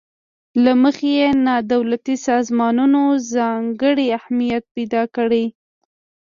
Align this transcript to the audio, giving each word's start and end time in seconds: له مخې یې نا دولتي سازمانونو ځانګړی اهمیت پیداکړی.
له 0.63 0.71
مخې 0.83 1.09
یې 1.19 1.29
نا 1.45 1.55
دولتي 1.73 2.15
سازمانونو 2.27 3.01
ځانګړی 3.33 4.07
اهمیت 4.19 4.63
پیداکړی. 4.75 5.45